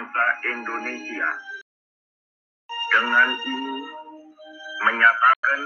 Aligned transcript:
bangsa 0.00 0.26
Indonesia. 0.48 1.28
Dengan 2.88 3.28
ini 3.36 3.76
menyatakan 4.80 5.60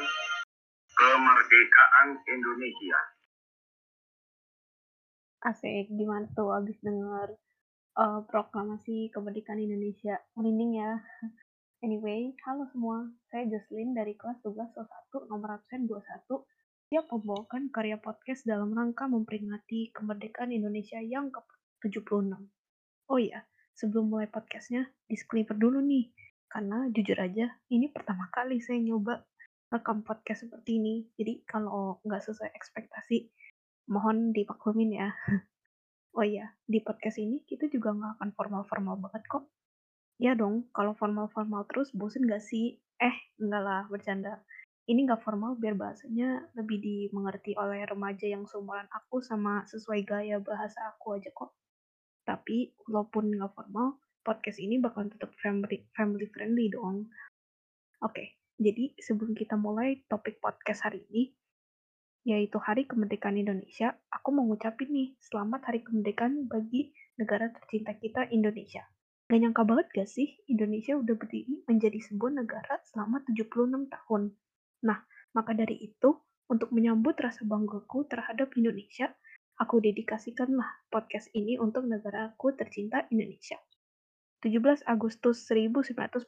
kemerdekaan 0.91 2.09
Indonesia. 2.27 2.99
Asik, 5.39 5.87
gimana 5.87 6.27
tuh 6.35 6.51
abis 6.51 6.75
denger 6.83 7.39
uh, 7.95 8.27
proklamasi 8.27 9.15
kemerdekaan 9.15 9.63
Indonesia? 9.63 10.19
Merinding 10.35 10.83
ya. 10.83 10.99
Anyway, 11.87 12.35
halo 12.43 12.67
semua. 12.75 13.07
Saya 13.31 13.47
Jocelyn 13.47 13.95
dari 13.95 14.19
kelas 14.19 14.43
12 14.43 14.59
1 14.75 15.31
nomor 15.31 15.63
absen 15.63 15.87
21 15.87 16.03
siap 16.91 17.07
membawakan 17.07 17.71
karya 17.71 18.03
podcast 18.03 18.43
dalam 18.43 18.75
rangka 18.75 19.07
memperingati 19.07 19.95
kemerdekaan 19.95 20.51
Indonesia 20.51 20.99
yang 20.99 21.31
ke-76. 21.31 22.35
Oh 23.15 23.21
iya, 23.23 23.47
sebelum 23.75 24.11
mulai 24.11 24.31
podcastnya, 24.31 24.87
disclaimer 25.11 25.55
dulu 25.59 25.83
nih. 25.83 26.11
Karena 26.47 26.87
jujur 26.95 27.19
aja, 27.19 27.51
ini 27.71 27.91
pertama 27.91 28.31
kali 28.31 28.63
saya 28.63 28.79
nyoba 28.79 29.27
rekam 29.75 30.07
podcast 30.07 30.47
seperti 30.47 30.79
ini. 30.79 30.95
Jadi 31.19 31.43
kalau 31.43 31.99
nggak 32.07 32.23
sesuai 32.23 32.55
ekspektasi, 32.55 33.27
mohon 33.91 34.31
dipaklumin 34.31 34.99
ya. 34.99 35.11
Oh 36.15 36.23
iya, 36.23 36.55
di 36.63 36.79
podcast 36.79 37.19
ini 37.19 37.43
kita 37.43 37.67
juga 37.67 37.91
nggak 37.91 38.23
akan 38.23 38.31
formal-formal 38.39 39.03
banget 39.03 39.27
kok. 39.27 39.51
Ya 40.23 40.39
dong, 40.39 40.71
kalau 40.71 40.95
formal-formal 40.95 41.67
terus 41.67 41.91
bosen 41.91 42.31
gak 42.31 42.39
sih? 42.39 42.79
Eh, 43.03 43.35
enggak 43.43 43.63
lah, 43.67 43.83
bercanda. 43.91 44.39
Ini 44.87 45.11
nggak 45.11 45.27
formal 45.27 45.59
biar 45.59 45.75
bahasanya 45.75 46.55
lebih 46.55 46.79
dimengerti 46.79 47.59
oleh 47.59 47.83
remaja 47.83 48.31
yang 48.31 48.47
seumuran 48.47 48.87
aku 48.95 49.27
sama 49.27 49.67
sesuai 49.67 50.07
gaya 50.07 50.39
bahasa 50.39 50.95
aku 50.95 51.19
aja 51.19 51.35
kok. 51.35 51.51
Tapi 52.25 52.73
walaupun 52.89 53.37
nggak 53.37 53.53
formal, 53.53 54.01
podcast 54.25 54.57
ini 54.59 54.81
bakal 54.81 55.07
tetap 55.13 55.37
family, 55.39 55.85
family 55.93 56.25
friendly 56.33 56.73
dong. 56.73 57.13
Oke, 58.01 58.41
jadi 58.57 58.97
sebelum 58.97 59.37
kita 59.37 59.61
mulai 59.61 60.01
topik 60.09 60.41
podcast 60.41 60.89
hari 60.89 61.05
ini, 61.13 61.37
yaitu 62.25 62.57
Hari 62.57 62.89
Kemerdekaan 62.89 63.37
Indonesia, 63.37 63.93
aku 64.09 64.33
mau 64.33 64.49
ngucapin 64.49 64.89
nih, 64.89 65.09
selamat 65.21 65.69
Hari 65.69 65.85
Kemerdekaan 65.85 66.49
bagi 66.49 66.97
negara 67.21 67.53
tercinta 67.53 67.93
kita, 67.93 68.33
Indonesia. 68.33 68.89
Gak 69.29 69.41
nyangka 69.41 69.65
banget 69.69 69.87
gak 69.93 70.09
sih, 70.09 70.41
Indonesia 70.49 70.97
udah 70.97 71.17
berdiri 71.17 71.65
menjadi 71.69 72.01
sebuah 72.01 72.33
negara 72.45 72.81
selama 72.89 73.21
76 73.29 73.93
tahun. 73.93 74.23
Nah, 74.89 74.99
maka 75.37 75.53
dari 75.53 75.77
itu, 75.81 76.17
untuk 76.49 76.73
menyambut 76.73 77.17
rasa 77.21 77.45
banggaku 77.45 78.09
terhadap 78.09 78.53
Indonesia, 78.57 79.13
Aku 79.55 79.79
dedikasikanlah 79.79 80.67
podcast 80.91 81.31
ini 81.31 81.55
untuk 81.63 81.87
negaraku 81.87 82.59
tercinta 82.59 83.07
Indonesia. 83.15 83.55
17 84.43 84.83
Agustus 84.83 85.47
1945. 85.47 86.27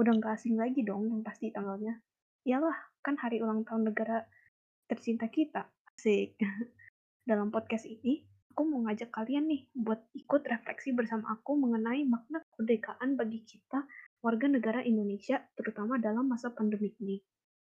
Udah 0.00 0.12
nggak 0.16 0.32
asing 0.32 0.56
lagi 0.56 0.80
dong 0.80 1.12
yang 1.12 1.20
pasti 1.20 1.52
tanggalnya. 1.52 2.00
Iyalah, 2.48 2.96
kan 3.04 3.20
hari 3.20 3.44
ulang 3.44 3.68
tahun 3.68 3.92
negara 3.92 4.24
tercinta 4.88 5.28
kita. 5.28 5.68
Asik. 5.92 6.40
Dalam 7.28 7.52
podcast 7.52 7.84
ini, 7.84 8.24
aku 8.48 8.64
mau 8.64 8.80
ngajak 8.88 9.12
kalian 9.12 9.52
nih 9.52 9.68
buat 9.76 10.00
ikut 10.16 10.40
refleksi 10.48 10.96
bersama 10.96 11.36
aku 11.36 11.60
mengenai 11.60 12.08
makna 12.08 12.40
kemerdekaan 12.56 13.20
bagi 13.20 13.44
kita 13.44 13.84
warga 14.24 14.48
negara 14.48 14.80
Indonesia, 14.80 15.44
terutama 15.52 16.00
dalam 16.00 16.32
masa 16.32 16.48
pandemi 16.48 16.96
ini. 16.96 17.20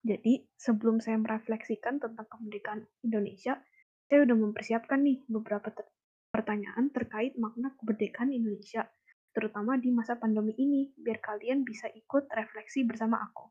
Jadi, 0.02 0.50
sebelum 0.58 0.98
saya 0.98 1.14
merefleksikan 1.22 2.02
tentang 2.02 2.26
kemerdekaan 2.26 2.90
Indonesia, 3.06 3.62
saya 4.06 4.22
udah 4.22 4.36
mempersiapkan 4.38 5.02
nih 5.02 5.26
beberapa 5.26 5.70
ter 5.74 5.86
pertanyaan 6.30 6.92
terkait 6.92 7.32
makna 7.40 7.72
kemerdekaan 7.80 8.28
Indonesia, 8.28 8.84
terutama 9.32 9.80
di 9.80 9.88
masa 9.88 10.20
pandemi 10.20 10.52
ini, 10.60 10.92
biar 10.92 11.18
kalian 11.24 11.64
bisa 11.64 11.88
ikut 11.88 12.28
refleksi 12.28 12.84
bersama 12.84 13.24
aku. 13.24 13.48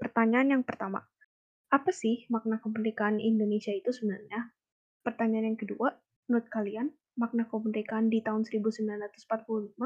Pertanyaan 0.00 0.58
yang 0.58 0.62
pertama, 0.64 1.04
apa 1.68 1.90
sih 1.92 2.24
makna 2.32 2.56
kemerdekaan 2.58 3.20
Indonesia 3.20 3.70
itu 3.70 3.92
sebenarnya? 3.92 4.48
Pertanyaan 5.04 5.52
yang 5.52 5.58
kedua, 5.60 5.92
menurut 6.26 6.48
kalian, 6.48 6.88
makna 7.20 7.44
kemerdekaan 7.46 8.08
di 8.08 8.24
tahun 8.24 8.48
1945 8.48 9.76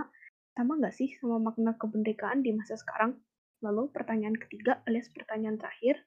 sama 0.54 0.72
nggak 0.78 0.94
sih 0.94 1.12
sama 1.18 1.38
makna 1.50 1.74
kemerdekaan 1.74 2.46
di 2.46 2.54
masa 2.54 2.78
sekarang? 2.78 3.18
Lalu 3.58 3.90
pertanyaan 3.90 4.38
ketiga 4.38 4.80
alias 4.86 5.10
pertanyaan 5.10 5.58
terakhir, 5.58 5.98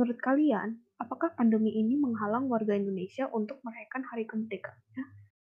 Menurut 0.00 0.16
kalian, 0.16 0.80
apakah 0.96 1.36
pandemi 1.36 1.76
ini 1.76 1.92
menghalang 1.92 2.48
warga 2.48 2.72
Indonesia 2.72 3.28
untuk 3.36 3.60
merayakan 3.60 4.00
hari 4.08 4.24
kemerdekaannya 4.24 5.04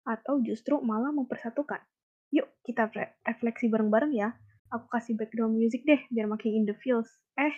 atau 0.08 0.40
justru 0.40 0.80
malah 0.80 1.12
mempersatukan? 1.12 1.84
Yuk, 2.32 2.48
kita 2.64 2.88
refleksi 3.28 3.68
bareng-bareng 3.68 4.16
ya. 4.16 4.40
Aku 4.72 4.88
kasih 4.88 5.20
background 5.20 5.52
music 5.52 5.84
deh 5.84 6.00
biar 6.08 6.32
makin 6.32 6.56
in 6.56 6.64
the 6.64 6.72
feels. 6.80 7.12
Eh, 7.36 7.52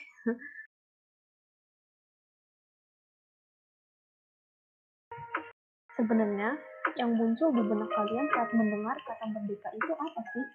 Sebenarnya, 5.94 6.58
yang 6.98 7.14
muncul 7.14 7.54
di 7.54 7.70
benak 7.70 7.94
kalian 7.94 8.26
saat 8.34 8.50
mendengar 8.58 8.98
kata 9.06 9.30
merdeka 9.30 9.70
itu 9.78 9.94
apa 9.94 10.22
sih? 10.34 10.46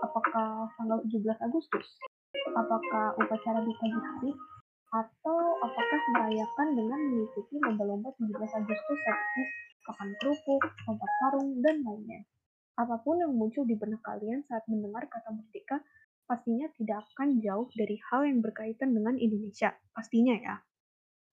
Apakah 0.00 0.64
tanggal 0.80 1.04
17 1.12 1.44
Agustus? 1.44 2.00
Apakah 2.56 3.20
upacara 3.20 3.60
di 3.60 3.72
pagi 3.76 4.00
hari? 4.00 4.32
Atau 4.94 5.58
apakah 5.58 6.00
merayakan 6.14 6.78
dengan 6.78 7.00
mengikuti 7.10 7.58
lomba-lomba 7.58 8.14
17 8.14 8.30
Agustus 8.62 8.98
seperti 9.02 9.42
makan 9.90 10.08
kerupuk, 10.22 10.62
lompat 10.86 11.10
sarung, 11.18 11.50
dan 11.60 11.82
lainnya. 11.82 12.22
Apa 12.78 13.02
pun 13.02 13.18
yang 13.18 13.34
muncul 13.34 13.66
di 13.66 13.74
benak 13.74 14.06
kalian 14.06 14.46
saat 14.46 14.62
mendengar 14.70 15.10
kata 15.10 15.34
merdeka, 15.34 15.82
pastinya 16.30 16.70
tidak 16.78 17.02
akan 17.14 17.42
jauh 17.42 17.66
dari 17.74 17.98
hal 18.10 18.22
yang 18.22 18.38
berkaitan 18.38 18.94
dengan 18.94 19.18
Indonesia, 19.18 19.74
pastinya 19.90 20.34
ya. 20.38 20.56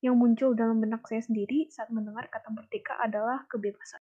Yang 0.02 0.16
muncul 0.18 0.50
dalam 0.58 0.82
benak 0.82 1.06
saya 1.06 1.22
sendiri 1.22 1.70
saat 1.70 1.94
mendengar 1.94 2.26
kata 2.34 2.50
merdeka 2.50 2.98
adalah 2.98 3.46
kebebasan. 3.46 4.02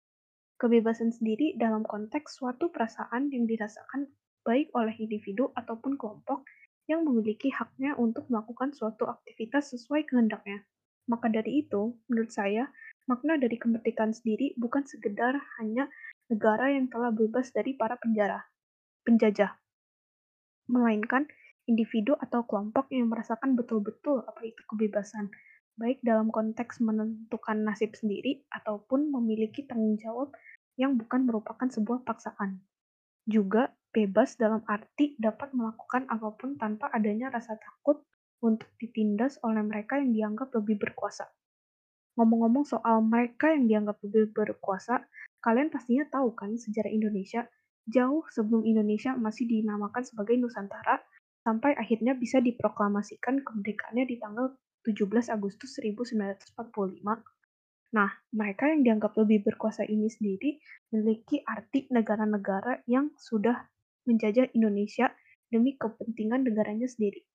Kebebasan 0.56 1.12
sendiri 1.12 1.60
dalam 1.60 1.84
konteks 1.84 2.40
suatu 2.40 2.72
perasaan 2.72 3.28
yang 3.36 3.44
dirasakan 3.44 4.08
baik 4.48 4.72
oleh 4.74 4.96
individu 4.96 5.52
ataupun 5.54 6.00
kelompok 6.00 6.48
yang 6.92 7.08
memiliki 7.08 7.48
haknya 7.56 7.96
untuk 7.96 8.28
melakukan 8.28 8.76
suatu 8.76 9.08
aktivitas 9.08 9.72
sesuai 9.72 10.04
kehendaknya. 10.04 10.68
Maka 11.08 11.32
dari 11.32 11.64
itu, 11.64 11.96
menurut 12.12 12.32
saya, 12.36 12.68
makna 13.08 13.40
dari 13.40 13.56
kemerdekaan 13.56 14.12
sendiri 14.12 14.54
bukan 14.60 14.84
sekedar 14.84 15.40
hanya 15.60 15.88
negara 16.28 16.72
yang 16.72 16.92
telah 16.92 17.10
bebas 17.16 17.50
dari 17.56 17.76
para 17.76 17.96
penjara, 17.96 18.44
penjajah, 19.08 19.56
melainkan 20.70 21.28
individu 21.68 22.16
atau 22.20 22.44
kelompok 22.48 22.92
yang 22.92 23.08
merasakan 23.12 23.56
betul-betul 23.56 24.24
apa 24.28 24.40
itu 24.44 24.62
kebebasan, 24.68 25.32
baik 25.76 26.00
dalam 26.04 26.30
konteks 26.30 26.84
menentukan 26.84 27.64
nasib 27.64 27.96
sendiri 27.96 28.44
ataupun 28.52 29.12
memiliki 29.12 29.68
tanggung 29.68 29.98
jawab 30.00 30.32
yang 30.80 30.96
bukan 30.96 31.28
merupakan 31.28 31.68
sebuah 31.68 32.08
paksaan. 32.08 32.64
Juga 33.28 33.72
bebas 33.92 34.40
dalam 34.40 34.64
arti 34.68 35.20
dapat 35.20 35.52
melakukan 35.52 36.08
apa 36.08 36.32
pun 36.36 36.56
tanpa 36.56 36.88
adanya 36.96 37.28
rasa 37.28 37.60
takut 37.60 38.00
untuk 38.42 38.72
ditindas 38.80 39.38
oleh 39.44 39.62
mereka 39.62 40.00
yang 40.00 40.16
dianggap 40.16 40.50
lebih 40.56 40.82
berkuasa. 40.82 41.30
Ngomong-ngomong 42.16 42.68
soal 42.68 43.04
mereka 43.04 43.52
yang 43.54 43.68
dianggap 43.68 44.00
lebih 44.04 44.32
berkuasa, 44.34 45.04
kalian 45.44 45.72
pastinya 45.72 46.08
tahu 46.10 46.34
kan 46.36 46.56
sejarah 46.56 46.92
Indonesia 46.92 47.48
jauh 47.88 48.24
sebelum 48.32 48.64
Indonesia 48.64 49.14
masih 49.16 49.48
dinamakan 49.48 50.04
sebagai 50.04 50.40
Nusantara 50.40 51.02
sampai 51.42 51.74
akhirnya 51.74 52.14
bisa 52.14 52.38
diproklamasikan 52.38 53.42
kemerdekaannya 53.42 54.06
di 54.06 54.16
tanggal 54.22 54.54
17 54.86 55.34
Agustus 55.34 55.78
1945 55.82 56.58
Nah, 57.92 58.08
mereka 58.32 58.72
yang 58.72 58.88
dianggap 58.88 59.20
lebih 59.20 59.44
berkuasa 59.44 59.84
ini 59.84 60.08
sendiri 60.08 60.64
memiliki 60.96 61.44
arti 61.44 61.92
negara-negara 61.92 62.88
yang 62.88 63.12
sudah 63.20 63.68
menjajah 64.06 64.54
Indonesia 64.58 65.14
demi 65.52 65.76
kepentingan 65.76 66.48
negaranya 66.48 66.88
sendiri. 66.88 67.26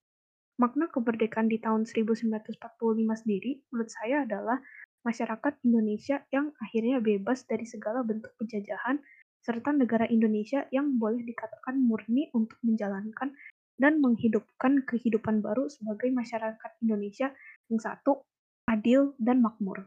Makna 0.57 0.89
kemerdekaan 0.89 1.53
di 1.53 1.61
tahun 1.61 1.85
1945 1.85 2.57
sendiri 2.97 3.61
menurut 3.69 3.91
saya 3.93 4.25
adalah 4.25 4.57
masyarakat 5.05 5.61
Indonesia 5.69 6.25
yang 6.33 6.51
akhirnya 6.59 6.99
bebas 7.05 7.45
dari 7.45 7.69
segala 7.69 8.01
bentuk 8.01 8.33
penjajahan 8.41 8.99
serta 9.45 9.71
negara 9.71 10.09
Indonesia 10.11 10.67
yang 10.75 10.99
boleh 10.99 11.23
dikatakan 11.23 11.79
murni 11.79 12.33
untuk 12.35 12.59
menjalankan 12.67 13.37
dan 13.77 14.01
menghidupkan 14.01 14.83
kehidupan 14.89 15.45
baru 15.45 15.69
sebagai 15.69 16.09
masyarakat 16.11 16.71
Indonesia 16.83 17.31
yang 17.69 17.79
satu, 17.79 18.25
adil, 18.67 19.13
dan 19.21 19.45
makmur. 19.45 19.87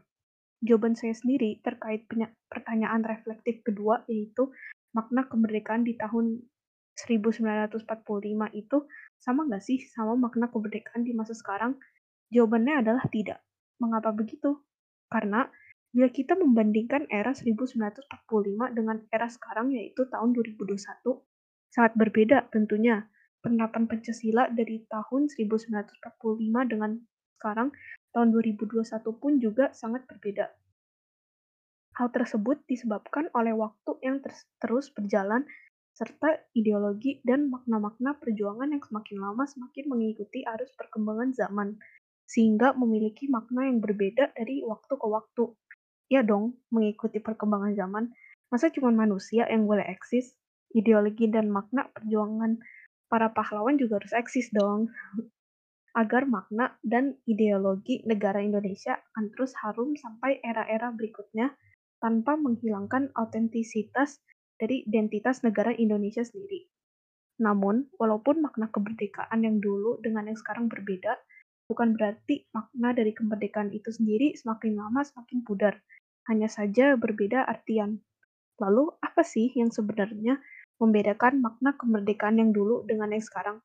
Jawaban 0.62 0.94
saya 0.94 1.12
sendiri 1.12 1.58
terkait 1.60 2.06
pertanyaan 2.48 3.04
reflektif 3.04 3.60
kedua 3.66 4.06
yaitu 4.06 4.48
makna 4.94 5.26
kemerdekaan 5.26 5.84
di 5.84 5.98
tahun 5.98 6.40
1945 7.06 7.80
itu 8.52 8.78
sama 9.16 9.48
nggak 9.48 9.62
sih 9.64 9.80
sama 9.88 10.16
makna 10.16 10.52
kemerdekaan 10.52 11.04
di 11.04 11.16
masa 11.16 11.32
sekarang? 11.32 11.80
Jawabannya 12.28 12.84
adalah 12.84 13.04
tidak. 13.08 13.40
Mengapa 13.80 14.12
begitu? 14.12 14.60
Karena 15.08 15.48
Bila 15.90 16.06
kita 16.06 16.38
membandingkan 16.38 17.10
era 17.10 17.34
1945 17.34 18.06
dengan 18.78 19.02
era 19.10 19.26
sekarang 19.26 19.74
yaitu 19.74 20.06
tahun 20.06 20.38
2021, 20.38 20.78
sangat 21.74 21.92
berbeda 21.98 22.46
tentunya. 22.54 23.10
Penerapan 23.40 23.88
Pancasila 23.90 24.52
dari 24.52 24.86
tahun 24.86 25.32
1945 25.32 26.70
dengan 26.70 27.00
sekarang 27.40 27.72
tahun 28.12 28.28
2021 28.36 28.84
pun 29.16 29.32
juga 29.42 29.72
sangat 29.74 30.06
berbeda. 30.06 30.52
Hal 31.98 32.12
tersebut 32.14 32.62
disebabkan 32.70 33.32
oleh 33.34 33.56
waktu 33.56 33.96
yang 34.04 34.22
ter 34.22 34.30
terus 34.62 34.92
berjalan 34.94 35.42
serta 35.94 36.40
ideologi 36.56 37.20
dan 37.26 37.50
makna-makna 37.52 38.16
perjuangan 38.16 38.72
yang 38.72 38.82
semakin 38.82 39.16
lama 39.20 39.44
semakin 39.44 39.84
mengikuti 39.90 40.46
arus 40.46 40.72
perkembangan 40.78 41.36
zaman, 41.36 41.76
sehingga 42.30 42.72
memiliki 42.78 43.26
makna 43.26 43.66
yang 43.66 43.82
berbeda 43.82 44.30
dari 44.38 44.62
waktu 44.62 44.94
ke 44.94 45.06
waktu. 45.06 45.44
Ya 46.10 46.22
dong, 46.26 46.58
mengikuti 46.70 47.18
perkembangan 47.18 47.74
zaman, 47.74 48.04
masa 48.50 48.70
cuma 48.70 48.90
manusia 48.94 49.46
yang 49.46 49.66
boleh 49.66 49.86
eksis? 49.86 50.34
Ideologi 50.70 51.26
dan 51.26 51.50
makna 51.50 51.90
perjuangan 51.90 52.58
para 53.10 53.34
pahlawan 53.34 53.74
juga 53.78 53.98
harus 53.98 54.14
eksis 54.14 54.54
dong. 54.54 54.90
Agar 56.00 56.22
makna 56.22 56.78
dan 56.86 57.18
ideologi 57.26 58.06
negara 58.06 58.38
Indonesia 58.38 58.94
akan 59.10 59.34
terus 59.34 59.50
harum 59.58 59.98
sampai 59.98 60.38
era-era 60.38 60.94
berikutnya 60.94 61.50
tanpa 61.98 62.38
menghilangkan 62.38 63.10
autentisitas 63.18 64.22
dari 64.60 64.84
identitas 64.84 65.40
negara 65.40 65.72
Indonesia 65.72 66.20
sendiri. 66.20 66.68
Namun, 67.40 67.88
walaupun 67.96 68.44
makna 68.44 68.68
kemerdekaan 68.68 69.40
yang 69.40 69.64
dulu 69.64 69.96
dengan 70.04 70.28
yang 70.28 70.36
sekarang 70.36 70.68
berbeda, 70.68 71.16
bukan 71.72 71.96
berarti 71.96 72.44
makna 72.52 72.92
dari 72.92 73.16
kemerdekaan 73.16 73.72
itu 73.72 73.88
sendiri 73.88 74.36
semakin 74.36 74.76
lama 74.76 75.00
semakin 75.00 75.40
pudar. 75.40 75.80
Hanya 76.28 76.52
saja 76.52 77.00
berbeda 77.00 77.48
artian. 77.48 78.04
Lalu, 78.60 78.92
apa 79.00 79.24
sih 79.24 79.48
yang 79.56 79.72
sebenarnya 79.72 80.36
membedakan 80.76 81.40
makna 81.40 81.72
kemerdekaan 81.80 82.36
yang 82.36 82.52
dulu 82.52 82.84
dengan 82.84 83.16
yang 83.16 83.24
sekarang. 83.24 83.64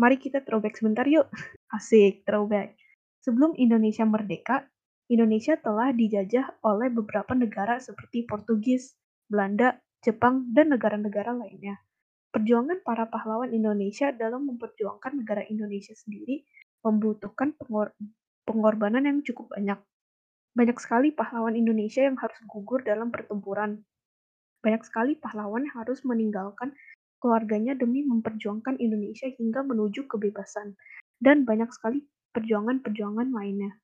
Mari 0.00 0.16
kita 0.16 0.40
throwback 0.40 0.80
sebentar 0.80 1.04
yuk. 1.04 1.28
Asik, 1.76 2.24
throwback. 2.24 2.80
Sebelum 3.20 3.52
Indonesia 3.60 4.08
merdeka, 4.08 4.64
Indonesia 5.12 5.60
telah 5.60 5.92
dijajah 5.92 6.64
oleh 6.64 6.88
beberapa 6.88 7.36
negara 7.36 7.76
seperti 7.76 8.24
Portugis, 8.24 8.96
Belanda, 9.28 9.76
Jepang, 10.04 10.52
dan 10.52 10.68
negara-negara 10.68 11.32
lainnya. 11.32 11.80
Perjuangan 12.28 12.84
para 12.84 13.08
pahlawan 13.08 13.56
Indonesia 13.56 14.12
dalam 14.12 14.44
memperjuangkan 14.52 15.24
negara 15.24 15.42
Indonesia 15.48 15.96
sendiri 15.96 16.44
membutuhkan 16.84 17.56
pengor 17.56 17.96
pengorbanan 18.44 19.08
yang 19.08 19.24
cukup 19.24 19.56
banyak. 19.56 19.80
Banyak 20.52 20.76
sekali 20.76 21.08
pahlawan 21.10 21.56
Indonesia 21.56 22.04
yang 22.04 22.20
harus 22.20 22.36
gugur 22.44 22.84
dalam 22.84 23.08
pertempuran, 23.08 23.80
banyak 24.64 24.80
sekali 24.84 25.12
pahlawan 25.16 25.68
yang 25.68 25.76
harus 25.84 26.00
meninggalkan 26.08 26.72
keluarganya 27.20 27.76
demi 27.76 28.00
memperjuangkan 28.04 28.80
Indonesia 28.80 29.28
hingga 29.28 29.60
menuju 29.60 30.08
kebebasan, 30.08 30.76
dan 31.20 31.48
banyak 31.48 31.68
sekali 31.72 32.04
perjuangan-perjuangan 32.36 33.32
lainnya. 33.32 33.76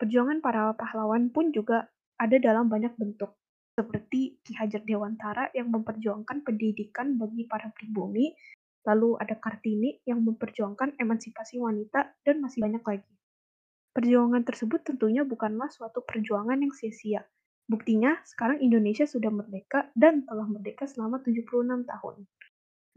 Perjuangan 0.00 0.44
para 0.44 0.76
pahlawan 0.76 1.32
pun 1.32 1.52
juga 1.52 1.88
ada 2.16 2.36
dalam 2.40 2.68
banyak 2.68 2.96
bentuk, 2.96 3.36
seperti 3.72 4.40
Ki 4.44 4.52
Hajar 4.56 4.84
Dewantara 4.84 5.48
yang 5.56 5.72
memperjuangkan 5.72 6.44
pendidikan 6.44 7.16
bagi 7.16 7.48
para 7.48 7.72
pribumi, 7.72 8.32
lalu 8.84 9.16
ada 9.16 9.38
Kartini 9.38 10.02
yang 10.04 10.20
memperjuangkan 10.26 11.00
emansipasi 11.00 11.58
wanita, 11.58 12.16
dan 12.26 12.42
masih 12.42 12.64
banyak 12.64 12.84
lagi. 12.84 13.12
Perjuangan 13.92 14.42
tersebut 14.44 14.84
tentunya 14.84 15.24
bukanlah 15.24 15.68
suatu 15.68 16.00
perjuangan 16.04 16.56
yang 16.60 16.72
sia-sia, 16.72 17.24
Buktinya, 17.70 18.18
sekarang 18.26 18.58
Indonesia 18.58 19.06
sudah 19.06 19.30
merdeka 19.30 19.88
dan 19.94 20.26
telah 20.26 20.44
merdeka 20.44 20.84
selama 20.84 21.22
76 21.22 21.86
tahun. 21.86 22.26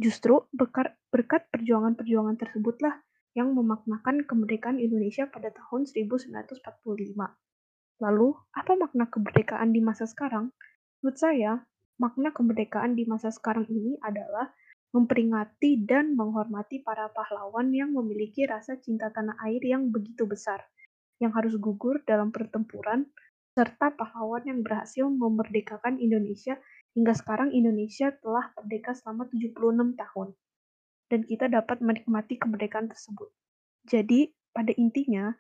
Justru 0.02 0.44
berkat 0.52 1.48
perjuangan-perjuangan 1.54 2.36
tersebutlah 2.36 3.00
yang 3.38 3.56
memaknakan 3.56 4.28
kemerdekaan 4.28 4.82
Indonesia 4.82 5.30
pada 5.32 5.54
tahun 5.56 5.88
1945. 5.88 6.60
Lalu, 8.04 8.36
apa 8.52 8.76
makna 8.76 9.08
kemerdekaan 9.08 9.72
di 9.72 9.80
masa 9.80 10.04
sekarang? 10.04 10.52
Menurut 11.00 11.18
saya, 11.20 11.64
makna 11.96 12.36
kemerdekaan 12.36 12.96
di 12.98 13.08
masa 13.08 13.32
sekarang 13.32 13.64
ini 13.72 13.96
adalah 14.04 14.52
memperingati 14.92 15.84
dan 15.84 16.16
menghormati 16.16 16.80
para 16.84 17.12
pahlawan 17.12 17.72
yang 17.72 17.92
memiliki 17.92 18.48
rasa 18.48 18.80
cinta 18.80 19.12
tanah 19.12 19.36
air 19.44 19.60
yang 19.64 19.92
begitu 19.92 20.24
besar, 20.24 20.64
yang 21.20 21.36
harus 21.36 21.56
gugur 21.60 22.00
dalam 22.08 22.32
pertempuran 22.32 23.08
serta 23.56 23.96
pahlawan 23.96 24.44
yang 24.44 24.60
berhasil 24.64 25.08
memerdekakan 25.08 26.00
Indonesia 26.00 26.60
hingga 26.96 27.16
sekarang 27.16 27.56
Indonesia 27.56 28.12
telah 28.20 28.52
merdeka 28.56 28.92
selama 28.96 29.28
76 29.32 29.96
tahun. 29.96 30.28
Dan 31.08 31.22
kita 31.24 31.48
dapat 31.48 31.80
menikmati 31.80 32.36
kemerdekaan 32.36 32.92
tersebut. 32.92 33.32
Jadi, 33.88 34.32
pada 34.52 34.76
intinya, 34.76 35.32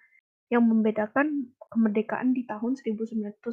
yang 0.55 0.63
membedakan 0.71 1.51
kemerdekaan 1.67 2.31
di 2.31 2.47
tahun 2.47 2.79
1945 2.79 3.51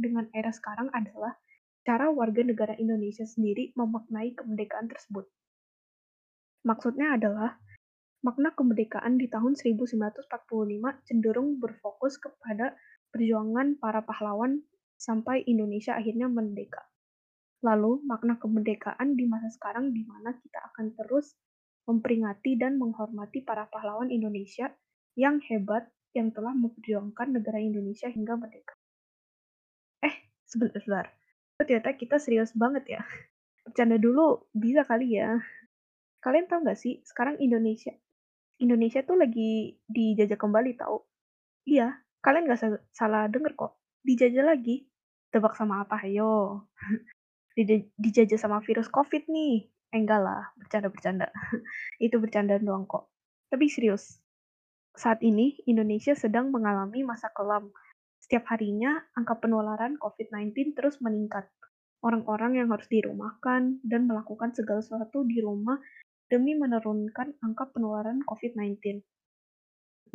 dengan 0.00 0.24
era 0.32 0.48
sekarang 0.48 0.88
adalah 0.96 1.36
cara 1.84 2.08
warga 2.08 2.40
negara 2.40 2.72
Indonesia 2.80 3.28
sendiri 3.28 3.76
memaknai 3.76 4.32
kemerdekaan 4.32 4.88
tersebut. 4.88 5.28
Maksudnya 6.64 7.14
adalah, 7.14 7.60
makna 8.24 8.50
kemerdekaan 8.56 9.20
di 9.20 9.28
tahun 9.28 9.54
1945 9.54 10.24
cenderung 11.06 11.60
berfokus 11.60 12.18
kepada 12.18 12.74
perjuangan 13.14 13.78
para 13.78 14.02
pahlawan 14.02 14.64
sampai 14.98 15.44
Indonesia 15.46 15.94
akhirnya 15.94 16.26
merdeka. 16.26 16.82
Lalu, 17.62 18.02
makna 18.08 18.40
kemerdekaan 18.40 19.14
di 19.14 19.28
masa 19.28 19.52
sekarang 19.52 19.92
di 19.92 20.02
mana 20.08 20.34
kita 20.34 20.58
akan 20.72 20.96
terus 20.96 21.36
memperingati 21.86 22.58
dan 22.58 22.82
menghormati 22.82 23.46
para 23.46 23.70
pahlawan 23.70 24.10
Indonesia 24.10 24.74
yang 25.14 25.38
hebat 25.46 25.86
yang 26.16 26.32
telah 26.32 26.56
memperjuangkan 26.56 27.36
negara 27.36 27.60
Indonesia 27.60 28.08
hingga 28.08 28.40
merdeka. 28.40 28.72
Eh, 30.00 30.14
sebentar, 30.48 30.80
sebentar. 30.80 31.06
Ternyata 31.60 31.92
kita 31.94 32.16
serius 32.16 32.56
banget 32.56 32.98
ya. 32.98 33.02
Bercanda 33.68 34.00
dulu, 34.00 34.48
bisa 34.56 34.82
kali 34.88 35.20
ya. 35.20 35.36
Kalian 36.24 36.48
tahu 36.48 36.64
nggak 36.64 36.80
sih, 36.80 37.04
sekarang 37.04 37.38
Indonesia 37.38 37.92
Indonesia 38.56 39.04
tuh 39.04 39.20
lagi 39.20 39.76
dijajah 39.84 40.40
kembali 40.40 40.80
tahu. 40.80 40.96
Iya, 41.68 41.92
Kalian 42.26 42.50
nggak 42.50 42.90
salah 42.90 43.30
denger 43.30 43.54
kok, 43.54 43.78
dijajah 44.02 44.42
lagi. 44.42 44.82
Tebak 45.30 45.54
sama 45.54 45.86
apa, 45.86 46.02
ayo? 46.02 46.66
dijajah 48.02 48.34
sama 48.34 48.58
virus 48.66 48.90
COVID 48.90 49.30
nih. 49.30 49.70
Eh, 49.94 49.98
enggak 50.02 50.26
lah, 50.26 50.50
bercanda-bercanda. 50.58 51.30
Itu 52.02 52.18
bercanda 52.18 52.58
doang 52.58 52.82
kok. 52.90 53.06
Tapi 53.46 53.70
serius, 53.70 54.18
saat 54.96 55.20
ini 55.20 55.60
Indonesia 55.68 56.16
sedang 56.16 56.48
mengalami 56.50 57.04
masa 57.04 57.28
kelam. 57.30 57.70
Setiap 58.18 58.48
harinya, 58.50 58.96
angka 59.14 59.38
penularan 59.38 60.00
COVID-19 60.00 60.74
terus 60.74 60.98
meningkat. 61.04 61.46
Orang-orang 62.02 62.58
yang 62.58 62.68
harus 62.72 62.88
dirumahkan 62.90 63.84
dan 63.84 64.00
melakukan 64.08 64.56
segala 64.56 64.82
sesuatu 64.82 65.22
di 65.22 65.38
rumah 65.44 65.78
demi 66.26 66.58
menurunkan 66.58 67.38
angka 67.44 67.70
penularan 67.70 68.24
COVID-19 68.26 69.04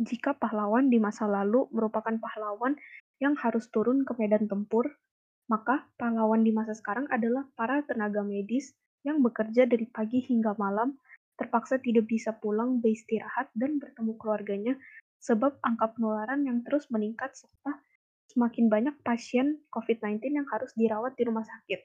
jika 0.02 0.34
pahlawan 0.34 0.88
di 0.88 0.98
masa 0.98 1.28
lalu 1.28 1.70
merupakan 1.70 2.12
pahlawan 2.18 2.74
yang 3.22 3.38
harus 3.38 3.70
turun 3.70 4.02
ke 4.02 4.16
medan 4.18 4.50
tempur, 4.50 4.88
maka 5.46 5.86
pahlawan 6.00 6.42
di 6.42 6.50
masa 6.50 6.74
sekarang 6.74 7.06
adalah 7.12 7.46
para 7.54 7.84
tenaga 7.86 8.24
medis 8.24 8.74
yang 9.06 9.22
bekerja 9.22 9.68
dari 9.68 9.86
pagi 9.86 10.24
hingga 10.24 10.56
malam, 10.58 10.98
terpaksa 11.42 11.82
tidak 11.82 12.06
bisa 12.06 12.30
pulang 12.38 12.78
beristirahat 12.78 13.50
dan 13.58 13.82
bertemu 13.82 14.14
keluarganya 14.22 14.74
sebab 15.18 15.58
angka 15.66 15.98
penularan 15.98 16.46
yang 16.46 16.62
terus 16.62 16.86
meningkat 16.94 17.34
serta 17.34 17.82
semakin 18.30 18.70
banyak 18.70 18.96
pasien 19.02 19.60
COVID-19 19.74 20.22
yang 20.30 20.46
harus 20.48 20.70
dirawat 20.78 21.18
di 21.18 21.26
rumah 21.26 21.42
sakit. 21.42 21.82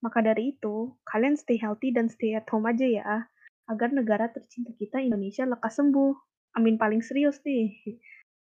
Maka 0.00 0.24
dari 0.24 0.56
itu, 0.56 0.94
kalian 1.04 1.36
stay 1.36 1.60
healthy 1.60 1.92
dan 1.92 2.08
stay 2.08 2.36
at 2.36 2.48
home 2.48 2.64
aja 2.68 2.84
ya, 2.84 3.28
agar 3.68 3.88
negara 3.92 4.28
tercinta 4.32 4.72
kita 4.76 5.00
Indonesia 5.00 5.44
lekas 5.48 5.80
sembuh. 5.80 6.12
Amin 6.56 6.76
paling 6.76 7.00
serius 7.00 7.40
nih. 7.44 7.72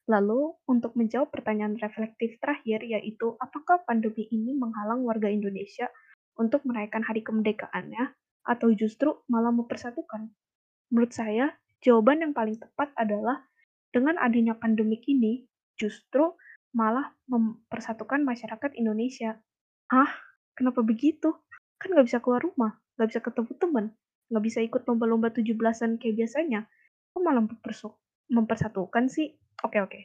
Lalu, 0.09 0.57
untuk 0.65 0.97
menjawab 0.97 1.29
pertanyaan 1.29 1.77
reflektif 1.77 2.41
terakhir, 2.41 2.81
yaitu 2.81 3.37
apakah 3.41 3.85
pandemi 3.85 4.25
ini 4.33 4.57
menghalang 4.57 5.05
warga 5.05 5.29
Indonesia 5.29 5.93
untuk 6.41 6.65
merayakan 6.65 7.05
hari 7.05 7.21
kemerdekaannya, 7.21 8.13
atau 8.49 8.73
justru 8.73 9.13
malah 9.29 9.53
mempersatukan? 9.53 10.33
Menurut 10.89 11.13
saya, 11.13 11.53
jawaban 11.85 12.25
yang 12.25 12.33
paling 12.33 12.57
tepat 12.57 12.89
adalah 12.97 13.45
dengan 13.93 14.17
adanya 14.17 14.57
pandemi 14.57 14.97
ini, 15.05 15.45
justru 15.77 16.33
malah 16.73 17.13
mempersatukan 17.29 18.25
masyarakat 18.25 18.73
Indonesia. 18.77 19.37
Ah, 19.93 20.09
kenapa 20.57 20.81
begitu? 20.81 21.37
Kan 21.77 21.93
nggak 21.93 22.09
bisa 22.09 22.19
keluar 22.25 22.41
rumah, 22.41 22.81
nggak 22.97 23.09
bisa 23.13 23.21
ketemu 23.21 23.53
teman, 23.61 23.87
nggak 24.33 24.45
bisa 24.45 24.59
ikut 24.65 24.83
lomba-lomba 24.89 25.29
17-an 25.33 26.01
kayak 26.01 26.17
biasanya, 26.25 26.61
kok 27.13 27.21
malah 27.21 27.45
mempersatukan 28.33 29.13
sih? 29.13 29.37
Oke, 29.65 29.81
oke. 29.81 30.01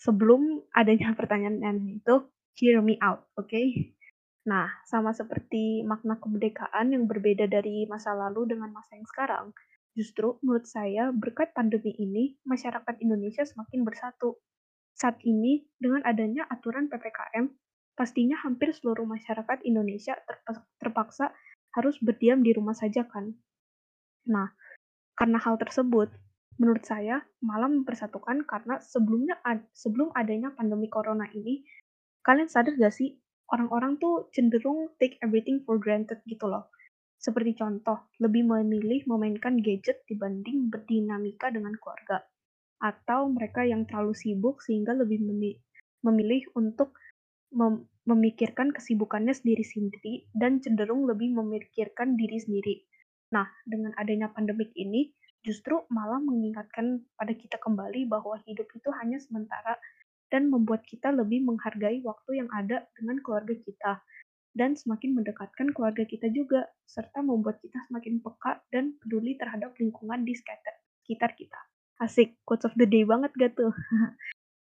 Sebelum 0.00 0.60
adanya 0.76 1.12
pertanyaan 1.18 1.80
itu, 1.88 2.14
hear 2.60 2.80
me 2.84 3.00
out, 3.00 3.28
oke? 3.36 3.48
Okay? 3.48 3.96
Nah, 4.42 4.66
sama 4.82 5.14
seperti 5.14 5.86
makna 5.86 6.18
kemerdekaan 6.18 6.90
yang 6.90 7.06
berbeda 7.06 7.46
dari 7.46 7.86
masa 7.86 8.10
lalu 8.10 8.50
dengan 8.50 8.74
masa 8.74 8.98
yang 8.98 9.06
sekarang, 9.06 9.54
justru 9.94 10.34
menurut 10.42 10.66
saya 10.66 11.14
berkat 11.14 11.54
pandemi 11.54 11.94
ini, 11.94 12.34
masyarakat 12.42 12.98
Indonesia 12.98 13.46
semakin 13.46 13.86
bersatu. 13.86 14.42
Saat 14.98 15.22
ini, 15.22 15.62
dengan 15.78 16.02
adanya 16.02 16.50
aturan 16.50 16.90
PPKM, 16.90 17.54
pastinya 17.94 18.34
hampir 18.42 18.74
seluruh 18.74 19.06
masyarakat 19.06 19.62
Indonesia 19.62 20.18
terpaksa 20.82 21.30
harus 21.78 22.02
berdiam 22.02 22.42
di 22.42 22.50
rumah 22.50 22.74
saja 22.74 23.06
kan. 23.06 23.30
Nah, 24.26 24.50
karena 25.14 25.38
hal 25.38 25.54
tersebut, 25.54 26.10
menurut 26.58 26.82
saya 26.82 27.22
malah 27.38 27.70
mempersatukan 27.70 28.42
karena 28.42 28.82
sebelumnya 28.82 29.38
sebelum 29.70 30.10
adanya 30.18 30.50
pandemi 30.50 30.90
corona 30.90 31.30
ini, 31.30 31.62
kalian 32.26 32.50
sadar 32.50 32.74
gak 32.74 32.90
sih 32.90 33.21
orang-orang 33.52 34.00
tuh 34.00 34.32
cenderung 34.32 34.90
take 34.96 35.20
everything 35.20 35.60
for 35.62 35.76
granted 35.76 36.24
gitu 36.24 36.48
loh. 36.48 36.72
Seperti 37.22 37.54
contoh, 37.54 38.10
lebih 38.18 38.42
memilih 38.48 39.06
memainkan 39.06 39.60
gadget 39.62 40.02
dibanding 40.10 40.72
berdinamika 40.72 41.54
dengan 41.54 41.76
keluarga. 41.78 42.26
Atau 42.82 43.30
mereka 43.30 43.62
yang 43.62 43.86
terlalu 43.86 44.16
sibuk 44.18 44.58
sehingga 44.58 44.90
lebih 44.96 45.22
memilih 46.02 46.42
untuk 46.58 46.98
mem 47.54 47.86
memikirkan 48.02 48.74
kesibukannya 48.74 49.30
sendiri-sendiri 49.30 50.34
dan 50.34 50.58
cenderung 50.58 51.06
lebih 51.06 51.38
memikirkan 51.38 52.18
diri 52.18 52.34
sendiri. 52.42 52.82
Nah, 53.30 53.46
dengan 53.62 53.94
adanya 53.94 54.26
pandemik 54.34 54.74
ini, 54.74 55.14
justru 55.46 55.86
malah 55.86 56.18
mengingatkan 56.18 57.06
pada 57.14 57.30
kita 57.30 57.62
kembali 57.62 58.10
bahwa 58.10 58.42
hidup 58.42 58.66
itu 58.74 58.90
hanya 58.98 59.22
sementara 59.22 59.78
dan 60.32 60.48
membuat 60.48 60.88
kita 60.88 61.12
lebih 61.12 61.44
menghargai 61.44 62.00
waktu 62.00 62.40
yang 62.40 62.48
ada 62.56 62.88
dengan 62.96 63.20
keluarga 63.20 63.52
kita 63.52 64.00
dan 64.56 64.72
semakin 64.76 65.16
mendekatkan 65.16 65.72
keluarga 65.76 66.08
kita 66.08 66.32
juga 66.32 66.68
serta 66.88 67.20
membuat 67.20 67.60
kita 67.60 67.76
semakin 67.88 68.20
peka 68.24 68.64
dan 68.72 68.96
peduli 69.00 69.36
terhadap 69.36 69.76
lingkungan 69.76 70.24
di 70.24 70.32
sekitar 70.32 71.36
kita. 71.36 71.60
Asik, 72.00 72.40
quotes 72.48 72.64
of 72.64 72.72
the 72.80 72.88
day 72.88 73.04
banget 73.04 73.32
gak 73.36 73.52
tuh? 73.56 73.72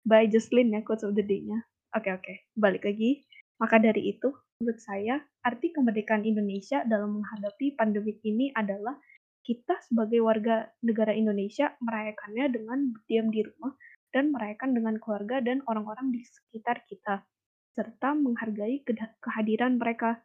By 0.10 0.30
Jocelyn 0.30 0.74
ya 0.74 0.86
quotes 0.86 1.02
of 1.02 1.18
the 1.18 1.26
day-nya. 1.26 1.66
Oke 1.98 2.14
oke, 2.14 2.34
balik 2.54 2.86
lagi. 2.86 3.26
Maka 3.58 3.80
dari 3.80 4.12
itu, 4.12 4.30
menurut 4.60 4.82
saya, 4.84 5.24
arti 5.42 5.72
kemerdekaan 5.72 6.28
Indonesia 6.28 6.84
dalam 6.84 7.22
menghadapi 7.22 7.74
pandemi 7.80 8.20
ini 8.22 8.52
adalah 8.52 9.00
kita 9.46 9.80
sebagai 9.86 10.20
warga 10.26 10.68
negara 10.84 11.16
Indonesia 11.16 11.72
merayakannya 11.80 12.46
dengan 12.52 12.80
berdiam 12.92 13.30
di 13.32 13.42
rumah 13.46 13.74
dan 14.16 14.32
merayakan 14.32 14.72
dengan 14.72 14.96
keluarga 14.96 15.44
dan 15.44 15.60
orang-orang 15.68 16.16
di 16.16 16.24
sekitar 16.24 16.88
kita, 16.88 17.28
serta 17.76 18.16
menghargai 18.16 18.80
kehadiran 19.20 19.76
mereka. 19.76 20.24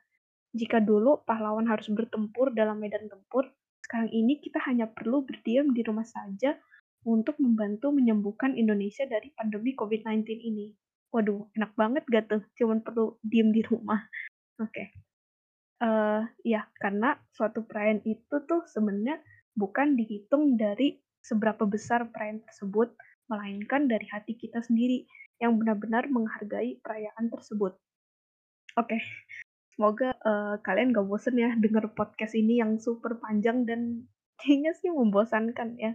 Jika 0.54 0.78
dulu 0.78 1.26
pahlawan 1.26 1.66
harus 1.66 1.90
bertempur 1.90 2.54
dalam 2.54 2.78
medan 2.78 3.10
tempur, 3.10 3.50
sekarang 3.82 4.14
ini 4.14 4.38
kita 4.38 4.62
hanya 4.70 4.86
perlu 4.86 5.26
berdiam 5.26 5.74
di 5.74 5.82
rumah 5.82 6.06
saja 6.06 6.54
untuk 7.02 7.34
membantu 7.42 7.90
menyembuhkan 7.90 8.54
Indonesia 8.54 9.02
dari 9.10 9.34
pandemi 9.34 9.74
COVID-19 9.74 10.22
ini. 10.30 10.70
Waduh, 11.10 11.50
enak 11.58 11.74
banget 11.74 12.06
gak 12.06 12.30
tuh? 12.30 12.42
Cuman 12.54 12.86
perlu 12.86 13.18
diem 13.26 13.50
di 13.50 13.66
rumah. 13.66 14.06
Oke. 14.62 14.70
Okay. 14.70 14.86
Uh, 15.80 16.22
eh, 16.46 16.54
ya, 16.54 16.62
karena 16.78 17.18
suatu 17.34 17.66
perayaan 17.66 18.04
itu 18.06 18.36
tuh 18.46 18.62
sebenarnya 18.70 19.18
bukan 19.56 19.98
dihitung 19.98 20.54
dari 20.54 21.00
seberapa 21.24 21.66
besar 21.66 22.06
perayaan 22.12 22.44
tersebut, 22.46 22.94
melainkan 23.30 23.86
dari 23.86 24.04
hati 24.10 24.34
kita 24.34 24.58
sendiri 24.60 25.06
yang 25.38 25.56
benar-benar 25.56 26.10
menghargai 26.10 26.82
perayaan 26.82 27.30
tersebut. 27.30 27.78
Oke, 28.76 28.98
okay. 28.98 29.00
semoga 29.74 30.12
uh, 30.26 30.58
kalian 30.60 30.90
gak 30.90 31.06
bosen 31.06 31.38
ya 31.38 31.54
denger 31.56 31.94
podcast 31.94 32.34
ini 32.34 32.58
yang 32.58 32.76
super 32.82 33.16
panjang 33.22 33.64
dan 33.64 34.04
kayaknya 34.42 34.74
sih 34.76 34.90
membosankan 34.90 35.78
ya. 35.78 35.94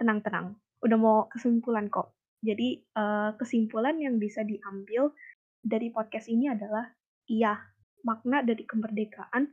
Tenang-tenang, 0.00 0.58
udah 0.82 0.98
mau 0.98 1.18
kesimpulan 1.30 1.86
kok. 1.86 2.16
Jadi 2.42 2.82
uh, 2.98 3.38
kesimpulan 3.38 4.02
yang 4.02 4.18
bisa 4.18 4.42
diambil 4.42 5.14
dari 5.62 5.94
podcast 5.94 6.26
ini 6.26 6.50
adalah 6.50 6.90
iya, 7.30 7.54
makna 8.02 8.42
dari 8.42 8.66
kemerdekaan 8.66 9.46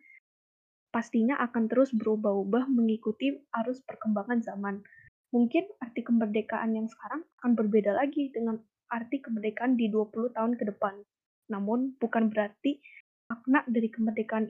pastinya 0.89 1.37
akan 1.37 1.69
terus 1.69 1.93
berubah-ubah 1.93 2.65
mengikuti 2.65 3.37
arus 3.61 3.85
perkembangan 3.85 4.41
zaman 4.41 4.81
Mungkin 5.29 5.69
arti 5.77 6.01
kemerdekaan 6.01 6.73
yang 6.73 6.89
sekarang 6.89 7.21
akan 7.41 7.51
berbeda 7.53 7.93
lagi 7.93 8.33
dengan 8.33 8.57
arti 8.89 9.21
kemerdekaan 9.21 9.77
di 9.77 9.85
20 9.93 10.33
tahun 10.33 10.57
ke 10.57 10.63
depan. 10.73 11.05
Namun, 11.53 11.93
bukan 12.01 12.33
berarti 12.33 12.81
makna 13.29 13.61
dari 13.69 13.93
kemerdekaan 13.93 14.49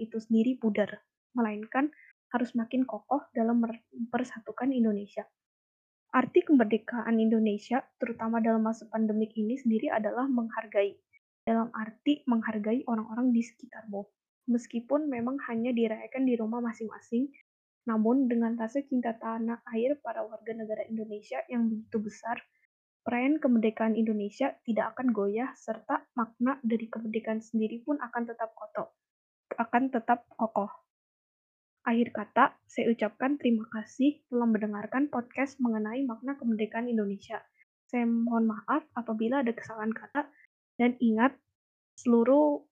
itu 0.00 0.16
sendiri 0.16 0.56
pudar, 0.56 1.04
melainkan 1.36 1.92
harus 2.32 2.56
makin 2.56 2.88
kokoh 2.88 3.20
dalam 3.36 3.62
mempersatukan 3.62 4.72
Indonesia. 4.72 5.28
Arti 6.14 6.40
kemerdekaan 6.46 7.20
Indonesia, 7.20 7.84
terutama 8.00 8.40
dalam 8.40 8.64
masa 8.64 8.88
pandemik 8.88 9.36
ini 9.36 9.60
sendiri 9.60 9.92
adalah 9.92 10.24
menghargai. 10.24 10.96
Dalam 11.44 11.68
arti 11.76 12.24
menghargai 12.24 12.88
orang-orang 12.88 13.28
di 13.36 13.44
sekitarmu. 13.44 14.00
Meskipun 14.48 15.12
memang 15.12 15.36
hanya 15.52 15.76
dirayakan 15.76 16.24
di 16.24 16.34
rumah 16.40 16.64
masing-masing, 16.64 17.28
namun, 17.84 18.32
dengan 18.32 18.56
rasa 18.56 18.80
cinta 18.80 19.12
tanah 19.12 19.60
air 19.76 20.00
para 20.00 20.24
warga 20.24 20.56
negara 20.56 20.88
Indonesia 20.88 21.44
yang 21.52 21.68
begitu 21.68 22.00
besar, 22.00 22.40
perayaan 23.04 23.36
kemerdekaan 23.36 23.92
Indonesia 23.92 24.56
tidak 24.64 24.96
akan 24.96 25.12
goyah 25.12 25.52
serta 25.52 26.08
makna 26.16 26.56
dari 26.64 26.88
kemerdekaan 26.88 27.44
sendiri 27.44 27.84
pun 27.84 28.00
akan 28.00 28.22
tetap 28.24 28.56
kokoh. 28.56 28.88
Akan 29.60 29.92
tetap 29.92 30.24
kokoh. 30.32 30.72
Akhir 31.84 32.16
kata, 32.16 32.56
saya 32.64 32.88
ucapkan 32.88 33.36
terima 33.36 33.68
kasih 33.68 34.24
telah 34.32 34.48
mendengarkan 34.48 35.12
podcast 35.12 35.60
mengenai 35.60 36.00
makna 36.08 36.40
kemerdekaan 36.40 36.88
Indonesia. 36.88 37.44
Saya 37.84 38.08
mohon 38.08 38.48
maaf 38.48 38.88
apabila 38.96 39.44
ada 39.44 39.52
kesalahan 39.52 39.92
kata 39.92 40.24
dan 40.80 40.96
ingat 41.04 41.36
seluruh 42.00 42.64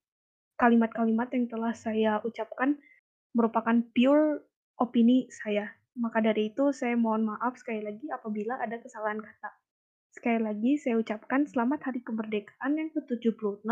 kalimat-kalimat 0.57 1.29
yang 1.29 1.45
telah 1.45 1.77
saya 1.77 2.17
ucapkan 2.25 2.81
merupakan 3.37 3.85
pure 3.93 4.49
opini 4.77 5.29
saya. 5.29 5.69
Maka 5.93 6.25
dari 6.25 6.49
itu, 6.49 6.73
saya 6.73 6.97
mohon 6.97 7.29
maaf 7.29 7.53
sekali 7.59 7.85
lagi 7.85 8.09
apabila 8.09 8.57
ada 8.57 8.81
kesalahan 8.81 9.21
kata. 9.21 9.49
Sekali 10.13 10.41
lagi, 10.41 10.77
saya 10.81 10.97
ucapkan 10.97 11.45
selamat 11.45 11.89
Hari 11.89 12.01
Kemerdekaan 12.05 12.77
yang 12.77 12.89
ke-76 12.93 13.65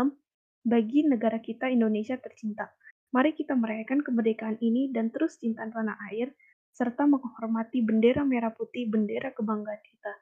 bagi 0.62 1.06
negara 1.06 1.42
kita 1.42 1.70
Indonesia 1.70 2.14
tercinta. 2.18 2.70
Mari 3.12 3.34
kita 3.34 3.58
merayakan 3.58 4.00
kemerdekaan 4.06 4.56
ini 4.62 4.88
dan 4.94 5.10
terus 5.10 5.36
cinta 5.38 5.66
tanah 5.68 5.98
air, 6.14 6.32
serta 6.72 7.04
menghormati 7.04 7.84
bendera 7.84 8.24
merah 8.24 8.54
putih 8.54 8.88
bendera 8.88 9.34
kebanggaan 9.36 9.82
kita. 9.84 10.12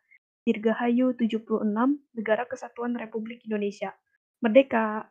Dirgahayu 0.42 1.14
76, 1.14 1.68
Negara 2.16 2.49
Kesatuan 2.49 2.96
Republik 2.96 3.44
Indonesia. 3.46 3.94
Merdeka! 4.40 5.06